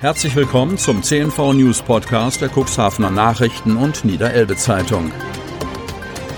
Herzlich 0.00 0.34
willkommen 0.34 0.78
zum 0.78 1.02
CNV 1.02 1.52
News 1.52 1.82
Podcast 1.82 2.40
der 2.40 2.48
Cuxhavener 2.48 3.10
Nachrichten 3.10 3.76
und 3.76 4.02
Niederelbe 4.02 4.56
Zeitung. 4.56 5.12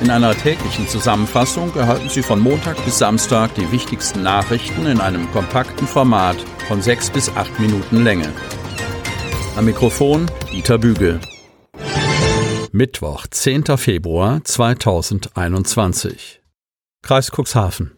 In 0.00 0.10
einer 0.10 0.34
täglichen 0.34 0.88
Zusammenfassung 0.88 1.72
erhalten 1.76 2.08
Sie 2.08 2.24
von 2.24 2.40
Montag 2.40 2.84
bis 2.84 2.98
Samstag 2.98 3.54
die 3.54 3.70
wichtigsten 3.70 4.24
Nachrichten 4.24 4.86
in 4.86 5.00
einem 5.00 5.30
kompakten 5.30 5.86
Format 5.86 6.38
von 6.66 6.82
sechs 6.82 7.08
bis 7.08 7.28
acht 7.36 7.60
Minuten 7.60 8.02
Länge. 8.02 8.32
Am 9.54 9.64
Mikrofon 9.64 10.28
Dieter 10.50 10.78
Bügel. 10.78 11.20
Mittwoch, 12.72 13.28
10. 13.30 13.76
Februar 13.76 14.42
2021. 14.42 16.42
Kreis 17.02 17.30
Cuxhaven. 17.30 17.92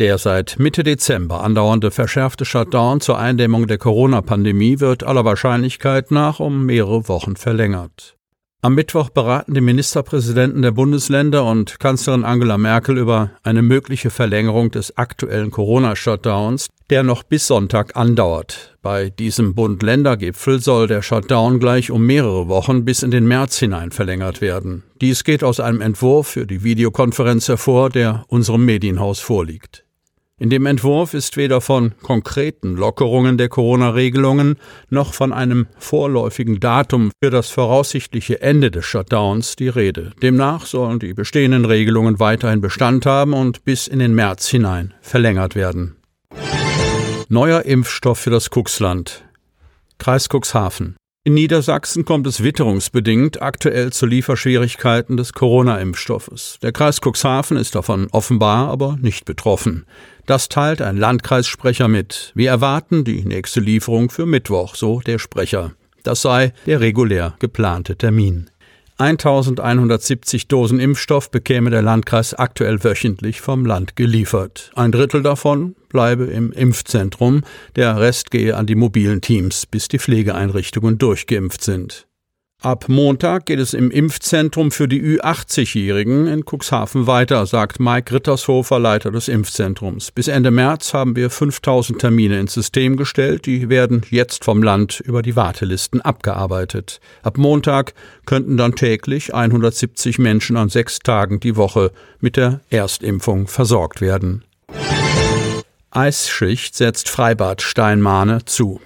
Der 0.00 0.16
seit 0.16 0.58
Mitte 0.58 0.82
Dezember 0.82 1.44
andauernde 1.44 1.90
verschärfte 1.90 2.46
Shutdown 2.46 3.02
zur 3.02 3.18
Eindämmung 3.18 3.66
der 3.66 3.76
Corona-Pandemie 3.76 4.80
wird 4.80 5.04
aller 5.04 5.26
Wahrscheinlichkeit 5.26 6.10
nach 6.10 6.40
um 6.40 6.64
mehrere 6.64 7.06
Wochen 7.06 7.36
verlängert. 7.36 8.16
Am 8.62 8.74
Mittwoch 8.74 9.10
beraten 9.10 9.52
die 9.52 9.60
Ministerpräsidenten 9.60 10.62
der 10.62 10.70
Bundesländer 10.70 11.44
und 11.44 11.78
Kanzlerin 11.80 12.24
Angela 12.24 12.56
Merkel 12.56 12.96
über 12.96 13.32
eine 13.42 13.60
mögliche 13.60 14.08
Verlängerung 14.08 14.70
des 14.70 14.96
aktuellen 14.96 15.50
Corona-Shutdowns, 15.50 16.68
der 16.88 17.02
noch 17.02 17.22
bis 17.22 17.46
Sonntag 17.46 17.94
andauert. 17.94 18.78
Bei 18.80 19.10
diesem 19.10 19.54
Bund-Länder-Gipfel 19.54 20.60
soll 20.60 20.86
der 20.86 21.02
Shutdown 21.02 21.60
gleich 21.60 21.90
um 21.90 22.06
mehrere 22.06 22.48
Wochen 22.48 22.86
bis 22.86 23.02
in 23.02 23.10
den 23.10 23.28
März 23.28 23.58
hinein 23.58 23.90
verlängert 23.90 24.40
werden. 24.40 24.82
Dies 25.02 25.24
geht 25.24 25.44
aus 25.44 25.60
einem 25.60 25.82
Entwurf 25.82 26.28
für 26.28 26.46
die 26.46 26.64
Videokonferenz 26.64 27.48
hervor, 27.48 27.90
der 27.90 28.24
unserem 28.28 28.64
Medienhaus 28.64 29.20
vorliegt. 29.20 29.84
In 30.40 30.48
dem 30.48 30.64
Entwurf 30.64 31.12
ist 31.12 31.36
weder 31.36 31.60
von 31.60 31.92
konkreten 32.02 32.74
Lockerungen 32.74 33.36
der 33.36 33.50
Corona-Regelungen 33.50 34.56
noch 34.88 35.12
von 35.12 35.34
einem 35.34 35.66
vorläufigen 35.78 36.60
Datum 36.60 37.12
für 37.22 37.28
das 37.28 37.50
voraussichtliche 37.50 38.40
Ende 38.40 38.70
des 38.70 38.86
Shutdowns 38.86 39.56
die 39.56 39.68
Rede. 39.68 40.12
Demnach 40.22 40.64
sollen 40.64 40.98
die 40.98 41.12
bestehenden 41.12 41.66
Regelungen 41.66 42.20
weiterhin 42.20 42.62
Bestand 42.62 43.04
haben 43.04 43.34
und 43.34 43.66
bis 43.66 43.86
in 43.86 43.98
den 43.98 44.14
März 44.14 44.48
hinein 44.48 44.94
verlängert 45.02 45.56
werden. 45.56 45.96
Neuer 47.28 47.66
Impfstoff 47.66 48.20
für 48.20 48.30
das 48.30 48.48
Cuxland. 48.48 49.22
Kreis 49.98 50.26
Cuxhaven. 50.32 50.96
In 51.22 51.34
Niedersachsen 51.34 52.06
kommt 52.06 52.26
es 52.26 52.42
witterungsbedingt 52.42 53.42
aktuell 53.42 53.92
zu 53.92 54.06
Lieferschwierigkeiten 54.06 55.18
des 55.18 55.34
Corona-Impfstoffes. 55.34 56.58
Der 56.62 56.72
Kreis 56.72 57.00
Cuxhaven 57.02 57.58
ist 57.58 57.74
davon 57.74 58.08
offenbar 58.10 58.68
aber 58.68 58.96
nicht 59.02 59.26
betroffen. 59.26 59.84
Das 60.24 60.48
teilt 60.48 60.80
ein 60.80 60.96
Landkreissprecher 60.96 61.88
mit. 61.88 62.32
Wir 62.34 62.48
erwarten 62.48 63.04
die 63.04 63.22
nächste 63.22 63.60
Lieferung 63.60 64.08
für 64.08 64.24
Mittwoch, 64.24 64.74
so 64.74 65.00
der 65.00 65.18
Sprecher. 65.18 65.72
Das 66.04 66.22
sei 66.22 66.54
der 66.64 66.80
regulär 66.80 67.34
geplante 67.38 67.96
Termin. 67.96 68.48
1170 69.00 70.48
Dosen 70.48 70.78
Impfstoff 70.78 71.30
bekäme 71.30 71.70
der 71.70 71.82
Landkreis 71.82 72.34
aktuell 72.34 72.84
wöchentlich 72.84 73.40
vom 73.40 73.64
Land 73.64 73.96
geliefert. 73.96 74.70
Ein 74.74 74.92
Drittel 74.92 75.22
davon 75.22 75.74
bleibe 75.88 76.24
im 76.24 76.52
Impfzentrum, 76.52 77.42
der 77.76 77.98
Rest 77.98 78.30
gehe 78.30 78.56
an 78.56 78.66
die 78.66 78.74
mobilen 78.74 79.20
Teams, 79.20 79.64
bis 79.66 79.88
die 79.88 79.98
Pflegeeinrichtungen 79.98 80.98
durchgeimpft 80.98 81.64
sind. 81.64 82.09
Ab 82.62 82.90
Montag 82.90 83.46
geht 83.46 83.58
es 83.58 83.72
im 83.72 83.90
Impfzentrum 83.90 84.70
für 84.70 84.86
die 84.86 85.00
Ü80-Jährigen 85.00 86.26
in 86.26 86.44
Cuxhaven 86.44 87.06
weiter, 87.06 87.46
sagt 87.46 87.80
Mike 87.80 88.14
Rittershofer, 88.14 88.78
Leiter 88.78 89.10
des 89.10 89.28
Impfzentrums. 89.28 90.10
Bis 90.10 90.28
Ende 90.28 90.50
März 90.50 90.92
haben 90.92 91.16
wir 91.16 91.30
5000 91.30 91.98
Termine 91.98 92.38
ins 92.38 92.52
System 92.52 92.98
gestellt. 92.98 93.46
Die 93.46 93.70
werden 93.70 94.02
jetzt 94.10 94.44
vom 94.44 94.62
Land 94.62 95.00
über 95.00 95.22
die 95.22 95.36
Wartelisten 95.36 96.02
abgearbeitet. 96.02 97.00
Ab 97.22 97.38
Montag 97.38 97.94
könnten 98.26 98.58
dann 98.58 98.74
täglich 98.74 99.32
170 99.32 100.18
Menschen 100.18 100.58
an 100.58 100.68
sechs 100.68 100.98
Tagen 100.98 101.40
die 101.40 101.56
Woche 101.56 101.92
mit 102.20 102.36
der 102.36 102.60
Erstimpfung 102.68 103.46
versorgt 103.46 104.02
werden. 104.02 104.44
Eisschicht 105.90 106.74
setzt 106.74 107.08
Freibad 107.08 107.62
Steinmahne 107.62 108.44
zu. 108.44 108.82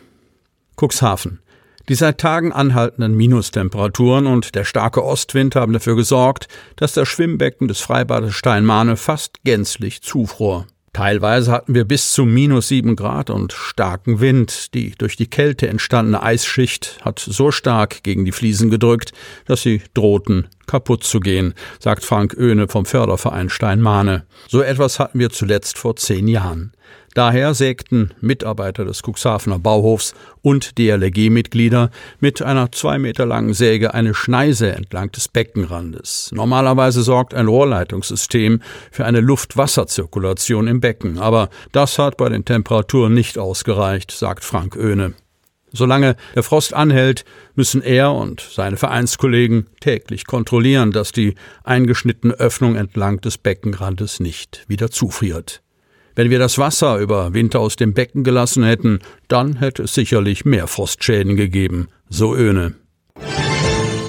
Cuxhaven. 0.76 1.40
Die 1.88 1.94
seit 1.94 2.18
Tagen 2.18 2.50
anhaltenden 2.50 3.14
Minustemperaturen 3.14 4.26
und 4.26 4.54
der 4.54 4.64
starke 4.64 5.04
Ostwind 5.04 5.54
haben 5.54 5.74
dafür 5.74 5.96
gesorgt, 5.96 6.48
dass 6.76 6.94
das 6.94 7.08
Schwimmbecken 7.08 7.68
des 7.68 7.80
Freibades 7.80 8.34
Steinmahne 8.34 8.96
fast 8.96 9.44
gänzlich 9.44 10.00
zufror. 10.00 10.66
Teilweise 10.94 11.50
hatten 11.50 11.74
wir 11.74 11.84
bis 11.84 12.12
zu 12.12 12.24
minus 12.24 12.68
sieben 12.68 12.96
Grad 12.96 13.28
und 13.28 13.52
starken 13.52 14.20
Wind. 14.20 14.72
Die 14.74 14.92
durch 14.92 15.16
die 15.16 15.26
Kälte 15.26 15.68
entstandene 15.68 16.22
Eisschicht 16.22 17.00
hat 17.02 17.18
so 17.18 17.50
stark 17.50 18.02
gegen 18.04 18.24
die 18.24 18.32
Fliesen 18.32 18.70
gedrückt, 18.70 19.12
dass 19.44 19.62
sie 19.62 19.82
drohten 19.92 20.46
kaputt 20.66 21.04
zu 21.04 21.20
gehen, 21.20 21.54
sagt 21.78 22.04
Frank 22.04 22.36
Oehne 22.38 22.68
vom 22.68 22.86
Förderverein 22.86 23.48
Steinmahne. 23.48 24.24
So 24.48 24.62
etwas 24.62 24.98
hatten 24.98 25.18
wir 25.18 25.30
zuletzt 25.30 25.78
vor 25.78 25.96
zehn 25.96 26.28
Jahren. 26.28 26.72
Daher 27.14 27.54
sägten 27.54 28.12
Mitarbeiter 28.20 28.84
des 28.84 29.02
Cuxhavener 29.02 29.60
Bauhofs 29.60 30.14
und 30.42 30.78
DLRG-Mitglieder 30.78 31.90
mit 32.18 32.42
einer 32.42 32.72
zwei 32.72 32.98
Meter 32.98 33.24
langen 33.24 33.54
Säge 33.54 33.94
eine 33.94 34.14
Schneise 34.14 34.72
entlang 34.72 35.12
des 35.12 35.28
Beckenrandes. 35.28 36.30
Normalerweise 36.34 37.02
sorgt 37.02 37.32
ein 37.32 37.46
Rohrleitungssystem 37.46 38.60
für 38.90 39.04
eine 39.04 39.20
Luft-Wasser-Zirkulation 39.20 40.66
im 40.66 40.80
Becken, 40.80 41.18
aber 41.18 41.50
das 41.70 41.98
hat 42.00 42.16
bei 42.16 42.28
den 42.28 42.44
Temperaturen 42.44 43.14
nicht 43.14 43.38
ausgereicht, 43.38 44.10
sagt 44.10 44.44
Frank 44.44 44.74
Oehne. 44.76 45.14
Solange 45.76 46.14
der 46.36 46.44
Frost 46.44 46.72
anhält, 46.72 47.24
müssen 47.56 47.82
er 47.82 48.12
und 48.12 48.40
seine 48.40 48.76
Vereinskollegen 48.76 49.66
täglich 49.80 50.24
kontrollieren, 50.24 50.92
dass 50.92 51.10
die 51.10 51.34
eingeschnittene 51.64 52.34
Öffnung 52.34 52.76
entlang 52.76 53.20
des 53.20 53.38
Beckenrandes 53.38 54.20
nicht 54.20 54.64
wieder 54.68 54.90
zufriert. 54.92 55.62
Wenn 56.14 56.30
wir 56.30 56.38
das 56.38 56.58
Wasser 56.58 56.98
über 56.98 57.34
Winter 57.34 57.58
aus 57.58 57.74
dem 57.74 57.92
Becken 57.92 58.22
gelassen 58.22 58.62
hätten, 58.62 59.00
dann 59.26 59.56
hätte 59.56 59.82
es 59.82 59.94
sicherlich 59.94 60.44
mehr 60.44 60.68
Frostschäden 60.68 61.34
gegeben, 61.34 61.88
so 62.08 62.36
Öhne. 62.36 62.74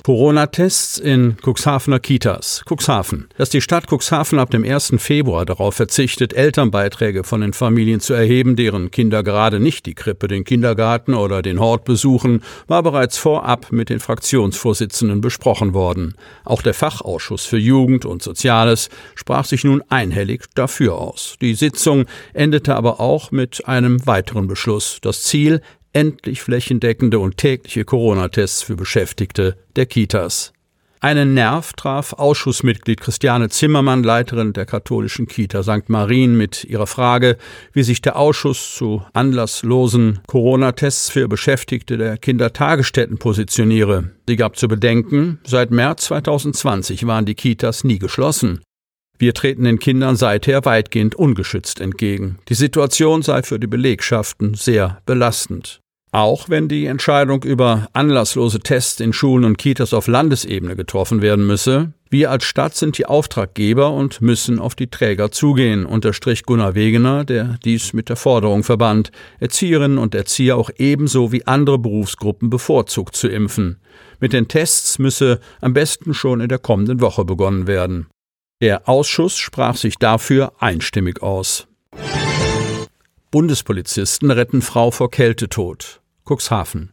Corona-Tests 0.06 1.00
in 1.00 1.36
Cuxhavener 1.44 2.00
Kitas. 2.00 2.62
Cuxhaven. 2.70 3.28
Dass 3.40 3.50
die 3.50 3.60
Stadt 3.60 3.88
Cuxhaven 3.90 4.38
ab 4.38 4.52
dem 4.52 4.64
1. 4.64 4.94
Februar 5.00 5.48
darauf 5.48 5.74
verzichtet, 5.74 6.32
Elternbeiträge 6.32 7.24
von 7.24 7.42
den 7.42 7.54
Familien 7.54 8.00
zu 8.00 8.14
erheben, 8.14 8.56
deren 8.56 8.92
Kinder 8.92 9.24
gerade 9.24 9.60
nicht 9.60 9.88
die 9.88 9.96
Krippe, 9.96 10.28
den 10.28 10.44
Kindergarten 10.44 11.16
oder 11.16 11.42
den 11.42 11.60
Hort 11.60 11.86
besuchen, 11.86 12.44
war 12.68 12.84
bereits 12.84 13.18
vorab 13.18 13.72
mit 13.72 13.90
den 13.90 14.00
Fraktionsvorsitzenden 14.00 15.22
besprochen 15.22 15.74
worden. 15.74 16.14
Auch 16.44 16.62
der 16.62 16.76
Fachausschuss 16.76 17.48
für 17.48 17.58
Jugend 17.58 18.06
und 18.06 18.22
Soziales 18.22 18.90
sprach 19.16 19.46
sich 19.46 19.64
nun 19.64 19.82
einhellig 19.90 20.44
dafür 20.54 21.00
aus. 21.00 21.36
Die 21.42 21.56
Sitzung 21.56 22.06
endete 22.36 22.76
aber 22.76 23.00
auch 23.00 23.32
mit 23.32 23.68
einem 23.68 24.06
weiteren 24.06 24.46
Beschluss. 24.46 25.00
Das 25.02 25.24
Ziel, 25.24 25.62
endlich 25.96 26.42
flächendeckende 26.42 27.20
und 27.20 27.38
tägliche 27.38 27.86
Corona-Tests 27.86 28.62
für 28.62 28.76
Beschäftigte 28.76 29.56
der 29.76 29.86
Kitas. 29.86 30.52
Einen 31.00 31.36
Nerv 31.36 31.74
traf 31.74 32.14
Ausschussmitglied 32.14 33.00
Christiane 33.00 33.50
Zimmermann, 33.50 34.04
Leiterin 34.04 34.54
der 34.54 34.66
katholischen 34.66 35.28
Kita 35.28 35.62
St. 35.62 35.88
Marien, 35.88 36.36
mit 36.36 36.64
ihrer 36.64 36.88
Frage, 36.88 37.38
wie 37.74 37.84
sich 37.84 38.02
der 38.02 38.18
Ausschuss 38.18 38.74
zu 38.76 39.04
anlasslosen 39.14 40.20
Corona-Tests 40.28 41.12
für 41.12 41.28
Beschäftigte 41.28 41.98
der 41.98 42.18
Kindertagesstätten 42.18 43.18
positioniere. 43.18 44.12
Sie 44.28 44.36
gab 44.36 44.58
zu 44.58 44.68
bedenken, 44.68 45.40
seit 45.46 45.70
März 45.72 46.06
2020 46.06 47.06
waren 47.06 47.26
die 47.26 47.36
Kitas 47.36 47.84
nie 47.84 48.00
geschlossen. 48.00 48.62
Wir 49.18 49.34
treten 49.34 49.64
den 49.64 49.80
Kindern 49.80 50.16
seither 50.16 50.66
weitgehend 50.66 51.16
ungeschützt 51.16 51.80
entgegen. 51.80 52.40
Die 52.50 52.56
Situation 52.56 53.22
sei 53.22 53.44
für 53.44 53.60
die 53.60 53.68
Belegschaften 53.68 54.56
sehr 54.56 55.02
belastend. 55.06 55.82
Auch 56.16 56.48
wenn 56.48 56.70
die 56.70 56.86
Entscheidung 56.86 57.44
über 57.44 57.90
anlasslose 57.92 58.62
Tests 58.62 59.02
in 59.02 59.12
Schulen 59.12 59.44
und 59.44 59.58
Kitas 59.58 59.94
auf 59.94 60.08
Landesebene 60.08 60.78
getroffen 60.78 61.22
werden 61.22 61.46
müsse, 61.46 61.92
wir 62.10 62.32
als 62.32 62.46
Stadt 62.46 62.74
sind 62.74 62.98
die 62.98 63.06
Auftraggeber 63.06 63.92
und 63.92 64.22
müssen 64.22 64.58
auf 64.60 64.76
die 64.76 64.90
Träger 64.90 65.32
zugehen, 65.32 65.86
unterstrich 65.86 66.44
Gunnar 66.44 66.74
Wegener, 66.74 67.26
der 67.26 67.58
dies 67.66 67.92
mit 67.92 68.08
der 68.08 68.16
Forderung 68.16 68.64
verband, 68.64 69.12
Erzieherinnen 69.42 69.98
und 69.98 70.16
Erzieher 70.16 70.56
auch 70.56 70.70
ebenso 70.78 71.34
wie 71.34 71.46
andere 71.48 71.80
Berufsgruppen 71.80 72.50
bevorzugt 72.50 73.18
zu 73.18 73.28
impfen. 73.28 73.82
Mit 74.22 74.32
den 74.32 74.48
Tests 74.48 74.98
müsse 75.00 75.42
am 75.60 75.74
besten 75.74 76.14
schon 76.14 76.40
in 76.40 76.48
der 76.48 76.60
kommenden 76.60 77.02
Woche 77.02 77.26
begonnen 77.26 77.68
werden. 77.68 78.08
Der 78.62 78.88
Ausschuss 78.88 79.38
sprach 79.38 79.76
sich 79.76 79.98
dafür 79.98 80.54
einstimmig 80.60 81.22
aus. 81.22 81.68
Bundespolizisten 83.32 84.32
retten 84.32 84.62
Frau 84.62 84.92
vor 84.92 85.12
Kältetod. 85.12 86.00
Cuxhaven. 86.26 86.92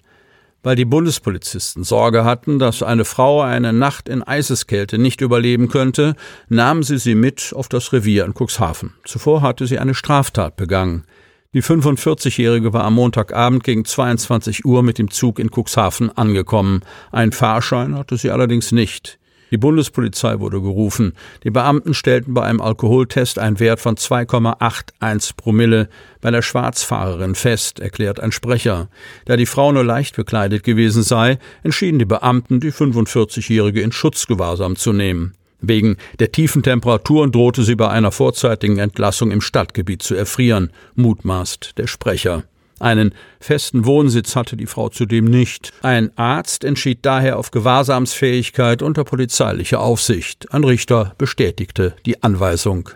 Weil 0.63 0.77
die 0.77 0.85
Bundespolizisten 0.85 1.83
Sorge 1.83 2.25
hatten, 2.25 2.61
dass 2.61 2.83
eine 2.83 3.05
Frau 3.05 3.43
eine 3.43 3.73
Nacht 3.73 4.09
in 4.09 4.23
Eiseskälte 4.23 4.97
nicht 4.99 5.21
überleben 5.21 5.69
könnte, 5.69 6.15
nahmen 6.49 6.85
sie 6.85 6.99
sie 6.99 7.17
mit 7.17 7.53
auf 7.55 7.69
das 7.69 7.93
Revier 7.93 8.25
in 8.25 8.35
Cuxhaven. 8.35 8.95
Zuvor 9.05 9.43
hatte 9.43 9.67
sie 9.67 9.81
eine 9.81 9.95
Straftat 9.95 10.57
begangen. 10.57 11.05
Die 11.55 11.63
45-Jährige 11.63 12.73
war 12.73 12.85
am 12.85 12.95
Montagabend 12.95 13.65
gegen 13.65 13.85
22 13.85 14.65
Uhr 14.65 14.83
mit 14.83 14.99
dem 14.99 15.11
Zug 15.11 15.39
in 15.39 15.51
Cuxhaven 15.51 16.17
angekommen. 16.17 16.81
Ein 17.11 17.33
Fahrschein 17.33 17.95
hatte 17.97 18.17
sie 18.17 18.31
allerdings 18.31 18.73
nicht. 18.73 19.19
Die 19.53 19.59
Bundespolizei 19.59 20.41
wurde 20.41 20.63
gerufen. 20.63 21.13
Die 21.45 21.51
Beamten 21.51 21.93
stellten 21.93 22.33
bei 22.33 22.43
einem 22.43 22.63
Alkoholtest 22.63 23.39
einen 23.39 23.61
Wert 23.61 23.81
von 23.81 23.97
2,81 23.97 25.37
Promille 25.37 25.89
bei 26.23 26.31
der 26.31 26.41
Schwarzfahrerin 26.41 27.35
fest, 27.35 27.79
erklärt 27.79 28.19
ein 28.19 28.33
Sprecher. 28.33 28.89
Da 29.27 29.37
die 29.37 29.47
Frau 29.47 29.71
nur 29.71 29.85
leicht 29.85 30.17
bekleidet 30.17 30.65
gewesen 30.65 31.03
sei, 31.03 31.39
entschieden 31.63 31.99
die 31.99 32.07
Beamten, 32.07 32.61
die 32.61 32.73
45-Jährige 32.73 33.83
in 33.83 33.93
Schutzgewahrsam 33.93 34.77
zu 34.77 34.95
nehmen. 34.95 35.35
Wegen 35.61 35.97
der 36.19 36.33
tiefen 36.33 36.63
Temperaturen 36.63 37.31
drohte 37.31 37.63
sie 37.63 37.77
bei 37.77 37.89
einer 37.89 38.11
vorzeitigen 38.11 38.79
Entlassung 38.79 39.31
im 39.31 39.43
Stadtgebiet 39.43 40.03
zu 40.03 40.15
erfrieren, 40.15 40.71
mutmaßt 40.97 41.79
der 41.79 41.87
Sprecher. 41.87 42.45
Einen 42.83 43.15
festen 43.39 43.85
Wohnsitz 43.87 44.35
hatte 44.35 44.57
die 44.57 44.67
Frau 44.67 44.89
zudem 44.89 45.27
nicht. 45.27 45.73
Ein 45.83 46.11
Arzt 46.19 46.65
entschied 46.65 46.99
daher 47.03 47.39
auf 47.39 47.53
Gewahrsamsfähigkeit 47.53 48.83
unter 48.83 49.05
polizeilicher 49.05 49.81
Aufsicht. 49.81 50.53
Ein 50.53 50.65
Richter 50.65 51.15
bestätigte 51.17 51.95
die 52.05 52.25
Anweisung. 52.25 52.91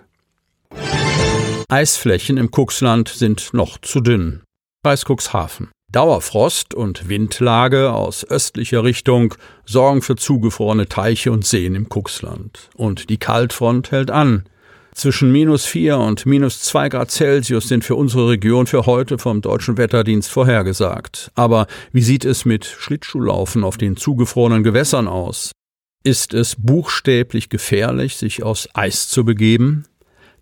Eisflächen 1.69 2.37
im 2.37 2.51
Kuxland 2.51 3.09
sind 3.09 3.55
noch 3.55 3.79
zu 3.79 4.01
dünn. 4.01 4.43
Kreis 4.83 5.05
Cuxhaven. 5.05 5.71
Dauerfrost 5.93 6.75
und 6.75 7.09
Windlage 7.09 7.93
aus 7.93 8.25
östlicher 8.29 8.83
Richtung 8.83 9.35
sorgen 9.65 10.03
für 10.03 10.17
zugefrorene 10.17 10.89
Teiche 10.89 11.31
und 11.31 11.47
Seen 11.47 11.77
im 11.77 11.89
Kuxland. 11.89 12.71
Und 12.75 13.09
die 13.09 13.19
Kaltfront 13.19 13.93
hält 13.93 14.11
an. 14.11 14.47
Zwischen 14.97 15.31
minus 15.31 15.67
vier 15.67 15.99
und 15.99 16.25
minus 16.25 16.63
zwei 16.63 16.89
Grad 16.89 17.11
Celsius 17.11 17.69
sind 17.69 17.85
für 17.85 17.97
unsere 17.97 18.31
Region 18.31 18.67
für 18.67 18.87
heute 18.87 19.19
vom 19.19 19.43
Deutschen 19.43 19.77
Wetterdienst 19.77 20.31
vorhergesagt. 20.31 21.31
Aber 21.35 21.67
wie 21.93 22.01
sieht 22.01 22.25
es 22.25 22.47
mit 22.47 22.65
Schlittschuhlaufen 22.65 23.63
auf 23.63 23.77
den 23.77 23.99
zugefrorenen 23.99 24.63
Gewässern 24.63 25.07
aus? 25.07 25.53
Ist 26.03 26.33
es 26.33 26.57
buchstäblich 26.57 27.51
gefährlich, 27.51 28.17
sich 28.17 28.43
aufs 28.43 28.71
Eis 28.73 29.11
zu 29.11 29.27
begeben? 29.27 29.85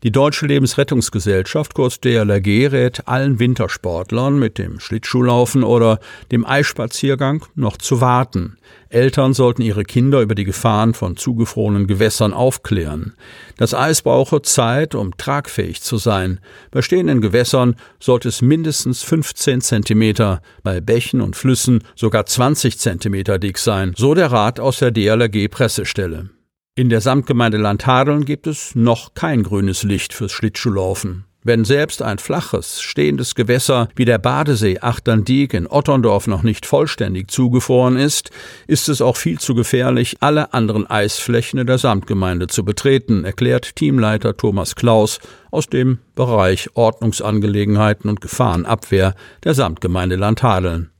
Die 0.04 0.12
Deutsche 0.12 0.44
Lebensrettungsgesellschaft, 0.44 1.72
kurz 1.72 1.98
DLRG, 1.98 2.66
rät 2.66 3.08
allen 3.08 3.38
Wintersportlern 3.38 4.38
mit 4.38 4.58
dem 4.58 4.78
Schlittschuhlaufen 4.78 5.64
oder 5.64 5.98
dem 6.30 6.44
Eisspaziergang 6.44 7.46
noch 7.54 7.78
zu 7.78 8.02
warten. 8.02 8.58
Eltern 8.90 9.32
sollten 9.32 9.62
ihre 9.62 9.84
Kinder 9.84 10.20
über 10.20 10.34
die 10.34 10.44
Gefahren 10.44 10.92
von 10.92 11.16
zugefrorenen 11.16 11.86
Gewässern 11.86 12.34
aufklären. 12.34 13.14
Das 13.56 13.72
Eis 13.72 14.02
brauche 14.02 14.42
Zeit, 14.42 14.94
um 14.94 15.16
tragfähig 15.16 15.80
zu 15.80 15.96
sein. 15.96 16.38
Bei 16.70 16.82
stehenden 16.82 17.22
Gewässern 17.22 17.74
sollte 17.98 18.28
es 18.28 18.42
mindestens 18.42 19.02
15 19.02 19.62
Zentimeter, 19.62 20.42
bei 20.62 20.82
Bächen 20.82 21.22
und 21.22 21.34
Flüssen 21.34 21.82
sogar 21.96 22.26
20 22.26 22.78
Zentimeter 22.78 23.38
dick 23.38 23.56
sein, 23.56 23.94
so 23.96 24.12
der 24.12 24.30
Rat 24.30 24.60
aus 24.60 24.80
der 24.80 24.90
DLRG 24.90 25.48
Pressestelle. 25.48 26.28
In 26.76 26.88
der 26.88 27.00
Samtgemeinde 27.00 27.56
Landhadeln 27.56 28.24
gibt 28.24 28.48
es 28.48 28.74
noch 28.74 29.14
kein 29.14 29.44
grünes 29.44 29.84
Licht 29.84 30.12
fürs 30.12 30.32
Schlittschuhlaufen. 30.32 31.24
Wenn 31.44 31.64
selbst 31.64 32.02
ein 32.02 32.18
flaches, 32.18 32.80
stehendes 32.80 33.36
Gewässer 33.36 33.88
wie 33.94 34.04
der 34.04 34.18
Badesee 34.18 34.80
Achterndiek 34.80 35.54
in 35.54 35.68
Otterndorf 35.68 36.26
noch 36.26 36.42
nicht 36.42 36.66
vollständig 36.66 37.30
zugefroren 37.30 37.96
ist, 37.96 38.30
ist 38.66 38.88
es 38.88 39.00
auch 39.00 39.16
viel 39.16 39.38
zu 39.38 39.54
gefährlich, 39.54 40.16
alle 40.18 40.52
anderen 40.52 40.90
Eisflächen 40.90 41.64
der 41.64 41.78
Samtgemeinde 41.78 42.48
zu 42.48 42.64
betreten, 42.64 43.24
erklärt 43.24 43.76
Teamleiter 43.76 44.36
Thomas 44.36 44.74
Klaus 44.74 45.20
aus 45.52 45.68
dem 45.68 46.00
Bereich 46.16 46.70
Ordnungsangelegenheiten 46.74 48.10
und 48.10 48.20
Gefahrenabwehr 48.20 49.14
der 49.44 49.54
Samtgemeinde 49.54 50.16
Landhadeln. 50.16 50.90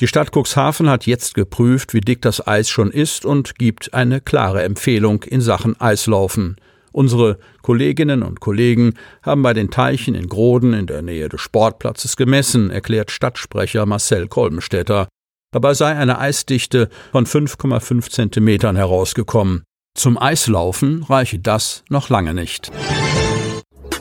Die 0.00 0.06
Stadt 0.06 0.30
Cuxhaven 0.32 0.88
hat 0.88 1.06
jetzt 1.06 1.34
geprüft, 1.34 1.92
wie 1.92 2.00
dick 2.00 2.22
das 2.22 2.46
Eis 2.46 2.70
schon 2.70 2.92
ist 2.92 3.24
und 3.24 3.56
gibt 3.56 3.94
eine 3.94 4.20
klare 4.20 4.62
Empfehlung 4.62 5.24
in 5.24 5.40
Sachen 5.40 5.80
Eislaufen. 5.80 6.56
Unsere 6.92 7.38
Kolleginnen 7.62 8.22
und 8.22 8.38
Kollegen 8.38 8.94
haben 9.22 9.42
bei 9.42 9.54
den 9.54 9.70
Teichen 9.70 10.14
in 10.14 10.28
Groden 10.28 10.72
in 10.72 10.86
der 10.86 11.02
Nähe 11.02 11.28
des 11.28 11.40
Sportplatzes 11.40 12.16
gemessen, 12.16 12.70
erklärt 12.70 13.10
Stadtsprecher 13.10 13.86
Marcel 13.86 14.28
Kolbenstädter. 14.28 15.08
Dabei 15.52 15.74
sei 15.74 15.96
eine 15.96 16.18
Eisdichte 16.18 16.90
von 17.10 17.26
5,5 17.26 18.08
Zentimetern 18.08 18.76
herausgekommen. 18.76 19.64
Zum 19.94 20.16
Eislaufen 20.16 21.02
reiche 21.02 21.40
das 21.40 21.82
noch 21.88 22.08
lange 22.08 22.34
nicht. 22.34 22.70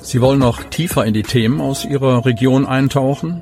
Sie 0.03 0.21
wollen 0.21 0.39
noch 0.39 0.63
tiefer 0.63 1.05
in 1.05 1.15
die 1.15 1.23
Themen 1.23 1.59
aus 1.59 1.85
Ihrer 1.85 2.23
Region 2.23 2.67
eintauchen? 2.67 3.41